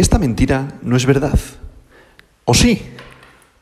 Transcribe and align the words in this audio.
Esta 0.00 0.18
mentira 0.18 0.78
no 0.80 0.96
es 0.96 1.04
verdad. 1.04 1.38
¿O 2.46 2.54
sí? 2.54 2.80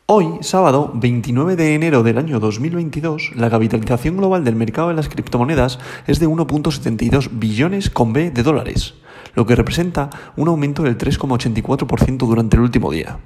Hoy, 0.07 0.39
sábado 0.43 0.93
29 0.95 1.57
de 1.57 1.75
enero 1.75 2.05
del 2.05 2.17
año 2.17 2.39
2022, 2.39 3.33
la 3.35 3.51
capitalización 3.51 4.19
global 4.19 4.45
del 4.45 4.55
mercado 4.55 4.87
de 4.87 4.95
las 4.95 5.09
criptomonedas 5.09 5.81
es 6.07 6.21
de 6.21 6.29
1.72 6.29 7.31
billones 7.33 7.91
con 7.91 8.13
B 8.13 8.31
de 8.31 8.45
dólares, 8.45 8.95
lo 9.35 9.47
que 9.47 9.57
representa 9.57 10.11
un 10.37 10.47
aumento 10.47 10.85
del 10.85 10.97
3,84% 10.97 12.19
durante 12.19 12.55
el 12.55 12.63
último 12.63 12.93
día. 12.93 13.19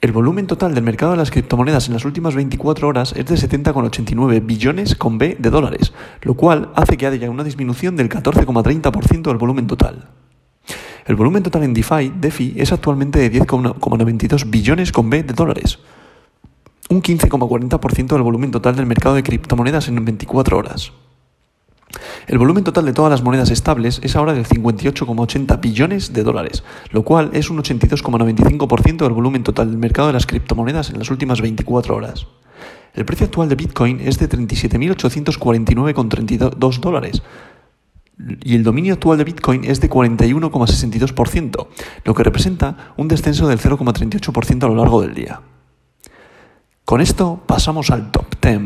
El 0.00 0.12
volumen 0.12 0.46
total 0.46 0.76
del 0.76 0.84
mercado 0.84 1.10
de 1.10 1.18
las 1.18 1.32
criptomonedas 1.32 1.88
en 1.88 1.94
las 1.94 2.04
últimas 2.04 2.36
24 2.36 2.86
horas 2.86 3.12
es 3.16 3.26
de 3.26 3.34
70,89 3.34 4.46
billones 4.46 4.94
con 4.94 5.18
B 5.18 5.36
de 5.36 5.50
dólares, 5.50 5.92
lo 6.22 6.34
cual 6.34 6.70
hace 6.76 6.96
que 6.96 7.08
haya 7.08 7.28
una 7.28 7.42
disminución 7.42 7.96
del 7.96 8.08
14,30% 8.08 9.22
del 9.22 9.36
volumen 9.36 9.66
total. 9.66 10.10
El 11.08 11.16
volumen 11.16 11.42
total 11.42 11.64
en 11.64 11.72
DeFi, 11.72 12.12
DeFi 12.20 12.52
es 12.58 12.70
actualmente 12.70 13.18
de 13.18 13.32
10,92 13.32 14.50
billones 14.50 14.92
con 14.92 15.08
B 15.08 15.22
de 15.22 15.32
dólares, 15.32 15.78
un 16.90 17.02
15,40% 17.02 18.08
del 18.08 18.20
volumen 18.20 18.50
total 18.50 18.76
del 18.76 18.84
mercado 18.84 19.14
de 19.14 19.22
criptomonedas 19.22 19.88
en 19.88 20.04
24 20.04 20.58
horas. 20.58 20.92
El 22.26 22.36
volumen 22.36 22.62
total 22.62 22.84
de 22.84 22.92
todas 22.92 23.10
las 23.10 23.22
monedas 23.22 23.50
estables 23.50 24.02
es 24.04 24.16
ahora 24.16 24.34
de 24.34 24.44
58,80 24.44 25.58
billones 25.62 26.12
de 26.12 26.22
dólares, 26.22 26.62
lo 26.90 27.04
cual 27.04 27.30
es 27.32 27.48
un 27.48 27.56
82,95% 27.56 28.98
del 28.98 29.14
volumen 29.14 29.44
total 29.44 29.70
del 29.70 29.78
mercado 29.78 30.08
de 30.08 30.12
las 30.12 30.26
criptomonedas 30.26 30.90
en 30.90 30.98
las 30.98 31.10
últimas 31.10 31.40
24 31.40 31.96
horas. 31.96 32.26
El 32.92 33.06
precio 33.06 33.24
actual 33.24 33.48
de 33.48 33.54
Bitcoin 33.54 34.00
es 34.00 34.18
de 34.18 34.28
37.849,32 34.28 36.80
dólares, 36.80 37.22
y 38.42 38.56
el 38.56 38.64
dominio 38.64 38.94
actual 38.94 39.18
de 39.18 39.24
Bitcoin 39.24 39.64
es 39.64 39.80
de 39.80 39.88
41,62%, 39.88 41.68
lo 42.04 42.14
que 42.14 42.24
representa 42.24 42.92
un 42.96 43.06
descenso 43.08 43.48
del 43.48 43.58
0,38% 43.58 44.64
a 44.64 44.68
lo 44.68 44.74
largo 44.74 45.02
del 45.02 45.14
día. 45.14 45.40
Con 46.84 47.00
esto 47.00 47.42
pasamos 47.46 47.90
al 47.90 48.10
top 48.10 48.26
10. 48.40 48.60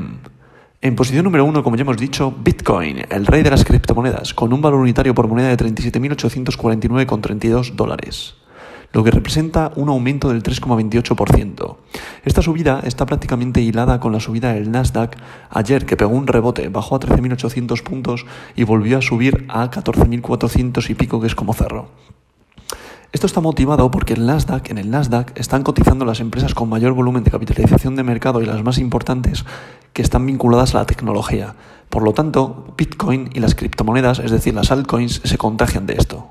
En 0.81 0.97
posición 0.97 1.25
número 1.25 1.45
1, 1.45 1.63
como 1.63 1.77
ya 1.77 1.83
hemos 1.83 1.97
dicho, 1.97 2.35
Bitcoin, 2.37 3.05
el 3.09 3.27
rey 3.27 3.43
de 3.43 3.51
las 3.51 3.65
criptomonedas, 3.65 4.35
con 4.35 4.53
un 4.53 4.61
valor 4.61 4.81
unitario 4.81 5.15
por 5.15 5.29
moneda 5.29 5.49
de 5.49 5.57
37.849,32 5.57 7.75
dólares 7.75 8.42
lo 8.93 9.03
que 9.03 9.11
representa 9.11 9.73
un 9.77 9.89
aumento 9.89 10.29
del 10.29 10.43
3,28%. 10.43 11.77
Esta 12.25 12.43
subida 12.43 12.81
está 12.85 13.07
prácticamente 13.07 13.61
hilada 13.61 14.01
con 14.01 14.13
la 14.13 14.21
subida 14.21 14.53
del 14.53 14.71
Nasdaq 14.71 15.17
ayer, 15.51 15.87
que 15.87 15.97
pegó 15.97 16.13
un 16.13 16.27
rebote, 16.27 16.69
bajó 16.69 16.97
a 16.97 17.01
13.800 17.01 17.83
puntos 17.83 18.27
y 18.55 18.65
volvió 18.65 18.99
a 18.99 19.03
subir 19.03 19.47
a 19.49 19.71
14.400 19.71 20.91
y 20.91 20.95
pico, 20.95 21.21
que 21.21 21.27
es 21.27 21.35
como 21.35 21.55
cerró. 21.55 21.89
Esto 23.13 23.27
está 23.27 23.43
motivado 23.43 23.91
porque 23.91 24.15
el 24.15 24.25
Nasdaq, 24.25 24.71
en 24.71 24.79
el 24.79 24.91
Nasdaq 24.91 25.39
están 25.39 25.65
cotizando 25.65 26.07
las 26.07 26.21
empresas 26.21 26.55
con 26.55 26.71
mayor 26.71 26.95
volumen 26.95 27.25
de 27.25 27.31
capitalización 27.31 27.95
de 27.95 28.03
mercado 28.03 28.41
y 28.41 28.47
las 28.47 28.63
más 28.63 28.79
importantes 28.79 29.45
que 29.93 30.01
están 30.01 30.25
vinculadas 30.25 30.75
a 30.75 30.79
la 30.79 30.87
tecnología. 30.87 31.55
Por 31.91 32.05
lo 32.05 32.15
tanto, 32.15 32.73
Bitcoin 32.79 33.29
y 33.35 33.41
las 33.41 33.55
criptomonedas, 33.55 34.19
es 34.19 34.31
decir, 34.31 34.55
las 34.55 34.71
altcoins, 34.71 35.21
se 35.25 35.37
contagian 35.37 35.85
de 35.85 35.95
esto. 35.95 36.31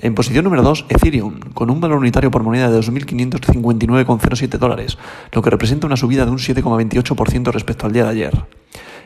En 0.00 0.14
posición 0.14 0.44
número 0.44 0.62
2, 0.62 0.86
Ethereum, 0.90 1.40
con 1.54 1.70
un 1.70 1.80
valor 1.80 1.98
unitario 1.98 2.30
por 2.30 2.44
moneda 2.44 2.70
de 2.70 2.78
2.559,07 2.78 4.56
dólares, 4.56 4.96
lo 5.32 5.42
que 5.42 5.50
representa 5.50 5.88
una 5.88 5.96
subida 5.96 6.24
de 6.24 6.30
un 6.30 6.38
7,28% 6.38 7.50
respecto 7.50 7.86
al 7.86 7.92
día 7.92 8.04
de 8.04 8.10
ayer. 8.10 8.44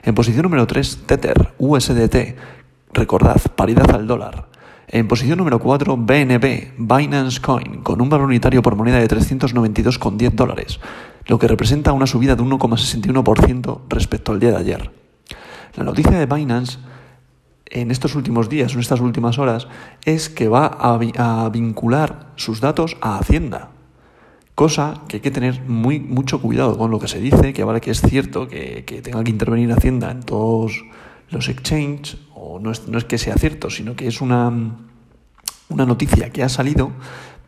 En 0.02 0.14
posición 0.14 0.42
número 0.42 0.66
3, 0.66 1.04
Tether, 1.06 1.54
USDT, 1.56 2.36
recordad, 2.92 3.40
paridad 3.56 3.90
al 3.94 4.06
dólar. 4.06 4.48
En 4.86 5.08
posición 5.08 5.38
número 5.38 5.58
4, 5.60 5.96
BNB, 5.96 6.72
Binance 6.76 7.40
Coin, 7.40 7.82
con 7.82 8.02
un 8.02 8.10
valor 8.10 8.26
unitario 8.26 8.60
por 8.60 8.76
moneda 8.76 8.98
de 8.98 9.08
392,10 9.08 10.32
dólares, 10.32 10.78
lo 11.24 11.38
que 11.38 11.48
representa 11.48 11.94
una 11.94 12.06
subida 12.06 12.36
de 12.36 12.42
1,61% 12.42 13.80
respecto 13.88 14.32
al 14.32 14.40
día 14.40 14.50
de 14.50 14.58
ayer. 14.58 14.90
La 15.74 15.84
noticia 15.84 16.18
de 16.18 16.26
Binance 16.26 16.78
en 17.72 17.90
estos 17.90 18.14
últimos 18.14 18.50
días, 18.50 18.74
en 18.74 18.80
estas 18.80 19.00
últimas 19.00 19.38
horas, 19.38 19.66
es 20.04 20.28
que 20.28 20.46
va 20.46 20.66
a, 20.66 21.48
vincular 21.48 22.32
sus 22.36 22.60
datos 22.60 22.98
a 23.00 23.18
Hacienda. 23.18 23.70
Cosa 24.54 25.00
que 25.08 25.16
hay 25.16 25.20
que 25.22 25.30
tener 25.30 25.62
muy, 25.62 25.98
mucho 25.98 26.42
cuidado 26.42 26.76
con 26.76 26.90
lo 26.90 27.00
que 27.00 27.08
se 27.08 27.18
dice, 27.18 27.54
que 27.54 27.64
vale 27.64 27.80
que 27.80 27.90
es 27.90 28.02
cierto 28.02 28.46
que, 28.46 28.84
tenga 29.02 29.24
que 29.24 29.30
intervenir 29.30 29.72
Hacienda 29.72 30.10
en 30.10 30.22
todos 30.22 30.84
los 31.30 31.48
exchanges, 31.48 32.18
o 32.34 32.58
no 32.60 32.70
es, 32.70 32.86
no 32.88 32.98
es 32.98 33.04
que 33.04 33.16
sea 33.16 33.36
cierto, 33.36 33.70
sino 33.70 33.96
que 33.96 34.06
es 34.06 34.20
una, 34.20 34.52
una 35.70 35.86
noticia 35.86 36.28
que 36.28 36.42
ha 36.42 36.50
salido, 36.50 36.92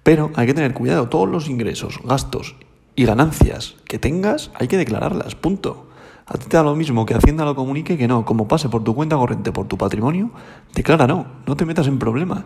pero 0.03 0.31
hay 0.37 0.47
que 0.47 0.55
tener 0.55 0.73
cuidado, 0.73 1.11
todos 1.11 1.29
los 1.29 1.49
ingresos, 1.51 2.01
gastos 2.03 2.57
y 2.97 3.05
ganancias 3.05 3.77
que 3.85 3.99
tengas 3.99 4.51
hay 4.55 4.69
que 4.69 4.79
declararlas, 4.79 5.35
punto. 5.35 5.91
A 6.27 6.39
ti 6.39 6.47
te 6.49 6.57
da 6.57 6.63
lo 6.63 6.75
mismo 6.75 7.05
que 7.05 7.15
Hacienda 7.15 7.45
lo 7.45 7.55
comunique 7.55 7.99
que 7.99 8.09
no. 8.09 8.25
Como 8.25 8.49
pase 8.49 8.69
por 8.69 8.83
tu 8.83 8.95
cuenta 8.95 9.17
corriente, 9.17 9.53
por 9.53 9.67
tu 9.67 9.77
patrimonio, 9.77 10.31
declara 10.75 11.07
no. 11.07 11.27
No 11.47 11.57
te 11.57 11.67
metas 11.67 11.87
en 11.87 11.99
problemas. 11.99 12.45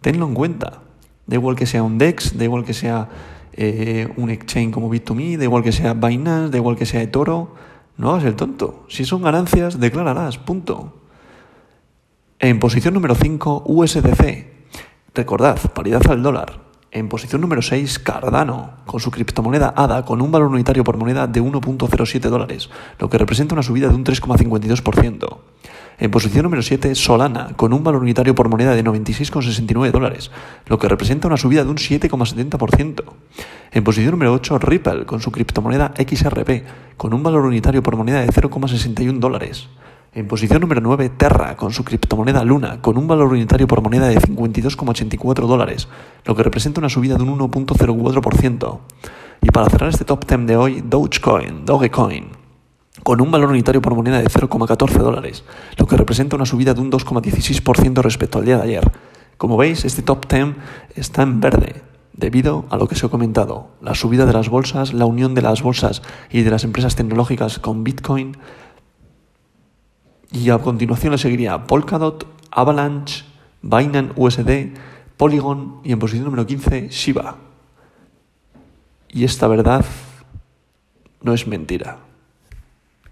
Tenlo 0.00 0.26
en 0.26 0.34
cuenta. 0.34 0.82
Da 1.26 1.36
igual 1.36 1.56
que 1.56 1.66
sea 1.66 1.82
un 1.82 1.98
DEX, 1.98 2.38
da 2.38 2.44
igual 2.44 2.64
que 2.64 2.72
sea 2.72 3.08
eh, 3.52 4.12
un 4.16 4.30
exchange 4.30 4.72
como 4.72 4.90
Bit2Me, 4.92 5.36
da 5.36 5.44
igual 5.44 5.62
que 5.62 5.72
sea 5.72 5.94
Binance, 5.94 6.50
da 6.50 6.56
igual 6.56 6.76
que 6.76 6.86
sea 6.86 7.02
eToro. 7.02 7.54
No 7.98 8.10
hagas 8.10 8.24
el 8.24 8.36
tonto. 8.36 8.84
Si 8.88 9.04
son 9.04 9.22
ganancias, 9.22 9.80
declararás. 9.80 10.38
Punto. 10.38 11.02
En 12.38 12.58
posición 12.58 12.94
número 12.94 13.14
5, 13.14 13.64
USDC. 13.66 14.46
Recordad, 15.14 15.58
paridad 15.72 16.02
al 16.10 16.22
dólar. 16.22 16.65
En 16.96 17.10
posición 17.10 17.42
número 17.42 17.60
6, 17.60 17.98
Cardano, 17.98 18.70
con 18.86 19.00
su 19.00 19.10
criptomoneda 19.10 19.74
ADA, 19.76 20.06
con 20.06 20.22
un 20.22 20.32
valor 20.32 20.48
unitario 20.48 20.82
por 20.82 20.96
moneda 20.96 21.26
de 21.26 21.42
1.07 21.42 22.30
dólares, 22.30 22.70
lo 22.98 23.10
que 23.10 23.18
representa 23.18 23.54
una 23.54 23.62
subida 23.62 23.90
de 23.90 23.94
un 23.94 24.02
3,52%. 24.02 25.36
En 25.98 26.10
posición 26.10 26.44
número 26.44 26.62
7, 26.62 26.94
Solana, 26.94 27.50
con 27.54 27.74
un 27.74 27.84
valor 27.84 28.00
unitario 28.00 28.34
por 28.34 28.48
moneda 28.48 28.74
de 28.74 28.82
96,69 28.82 29.90
dólares, 29.90 30.30
lo 30.68 30.78
que 30.78 30.88
representa 30.88 31.28
una 31.28 31.36
subida 31.36 31.64
de 31.64 31.70
un 31.70 31.76
7,70%. 31.76 33.04
En 33.72 33.84
posición 33.84 34.12
número 34.12 34.32
8, 34.32 34.58
Ripple, 34.58 35.04
con 35.04 35.20
su 35.20 35.30
criptomoneda 35.30 35.92
XRP, 35.98 36.64
con 36.96 37.12
un 37.12 37.22
valor 37.22 37.44
unitario 37.44 37.82
por 37.82 37.96
moneda 37.96 38.22
de 38.22 38.28
0,61 38.28 39.18
dólares. 39.18 39.68
En 40.16 40.26
posición 40.28 40.62
número 40.62 40.80
9, 40.80 41.10
Terra, 41.10 41.56
con 41.56 41.74
su 41.74 41.84
criptomoneda 41.84 42.42
Luna, 42.42 42.80
con 42.80 42.96
un 42.96 43.06
valor 43.06 43.28
unitario 43.28 43.66
por 43.66 43.82
moneda 43.82 44.08
de 44.08 44.16
52,84 44.16 45.46
dólares, 45.46 45.88
lo 46.24 46.34
que 46.34 46.42
representa 46.42 46.80
una 46.80 46.88
subida 46.88 47.16
de 47.16 47.22
un 47.22 47.38
1.04%. 47.38 48.78
Y 49.42 49.50
para 49.50 49.68
cerrar 49.68 49.90
este 49.90 50.06
top 50.06 50.24
10 50.26 50.46
de 50.46 50.56
hoy, 50.56 50.82
Dogecoin, 50.82 51.66
Dogecoin, 51.66 52.28
con 53.02 53.20
un 53.20 53.30
valor 53.30 53.50
unitario 53.50 53.82
por 53.82 53.94
moneda 53.94 54.18
de 54.22 54.28
0,14 54.28 54.96
dólares, 55.00 55.44
lo 55.76 55.86
que 55.86 55.98
representa 55.98 56.34
una 56.34 56.46
subida 56.46 56.72
de 56.72 56.80
un 56.80 56.90
2,16% 56.90 58.00
respecto 58.00 58.38
al 58.38 58.46
día 58.46 58.56
de 58.56 58.62
ayer. 58.62 58.90
Como 59.36 59.58
veis, 59.58 59.84
este 59.84 60.00
top 60.00 60.26
10 60.32 60.56
está 60.94 61.24
en 61.24 61.42
verde, 61.42 61.82
debido 62.14 62.64
a 62.70 62.78
lo 62.78 62.88
que 62.88 62.94
os 62.94 63.04
he 63.04 63.08
comentado, 63.10 63.68
la 63.82 63.94
subida 63.94 64.24
de 64.24 64.32
las 64.32 64.48
bolsas, 64.48 64.94
la 64.94 65.04
unión 65.04 65.34
de 65.34 65.42
las 65.42 65.62
bolsas 65.62 66.00
y 66.30 66.40
de 66.40 66.50
las 66.50 66.64
empresas 66.64 66.96
tecnológicas 66.96 67.58
con 67.58 67.84
Bitcoin, 67.84 68.38
y 70.32 70.50
a 70.50 70.58
continuación 70.58 71.12
le 71.12 71.18
seguiría 71.18 71.66
Polkadot, 71.66 72.26
Avalanche, 72.50 73.24
Binance 73.62 74.12
USD, 74.16 74.76
Polygon 75.16 75.80
y 75.84 75.92
en 75.92 75.98
posición 75.98 76.24
número 76.24 76.46
15 76.46 76.88
Shiba. 76.88 77.36
Y 79.08 79.24
esta 79.24 79.48
verdad 79.48 79.84
no 81.22 81.32
es 81.32 81.46
mentira. 81.46 82.05